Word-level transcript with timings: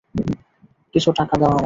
কিছু 0.95 1.09
টাকা 1.11 1.35
দাও 1.37 1.49
আমায়। 1.49 1.59